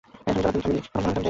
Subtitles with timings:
[0.19, 1.11] এখনো জ্বালাতন থামেনি, তাই না?